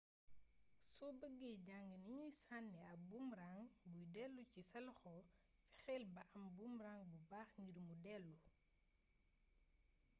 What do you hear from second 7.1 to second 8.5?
bu baax ngir mu delli